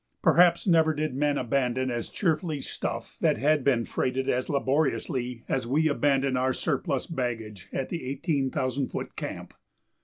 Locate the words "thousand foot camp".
8.49-9.53